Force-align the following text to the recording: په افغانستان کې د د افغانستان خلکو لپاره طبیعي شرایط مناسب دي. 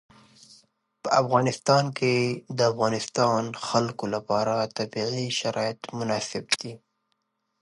په 1.01 1.09
افغانستان 1.21 1.85
کې 1.97 2.13
د 2.33 2.37
د 2.57 2.59
افغانستان 2.71 3.41
خلکو 3.67 4.05
لپاره 4.15 4.55
طبیعي 4.77 5.27
شرایط 5.39 5.79
مناسب 5.97 6.45
دي. 6.59 6.73